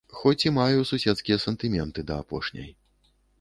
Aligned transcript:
Хоць 0.19 0.45
і 0.47 0.51
маю 0.55 0.87
суседскія 0.91 1.37
сантыменты 1.45 2.07
да 2.09 2.19
апошняй. 2.27 2.69